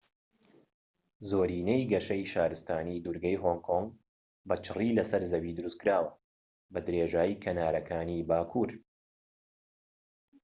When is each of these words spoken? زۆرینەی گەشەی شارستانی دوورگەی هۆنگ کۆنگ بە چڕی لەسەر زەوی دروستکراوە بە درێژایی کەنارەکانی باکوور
زۆرینەی 1.29 1.89
گەشەی 1.91 2.29
شارستانی 2.33 3.01
دوورگەی 3.03 3.41
هۆنگ 3.43 3.61
کۆنگ 3.67 3.89
بە 4.47 4.55
چڕی 4.65 4.95
لەسەر 4.97 5.21
زەوی 5.31 5.55
دروستکراوە 5.57 6.11
بە 6.71 6.79
درێژایی 6.85 7.41
کەنارەکانی 7.43 8.25
باکوور 8.29 8.71